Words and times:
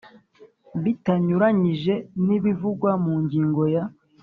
Bitanyuranyije 0.83 1.93
n 2.25 2.27
ibivugwa 2.37 2.91
mu 3.03 3.13
ngingo 3.23 3.63
ya 3.73 3.83